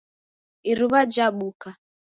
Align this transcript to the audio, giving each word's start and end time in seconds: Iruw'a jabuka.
Iruw'a 0.71 1.01
jabuka. 1.13 1.69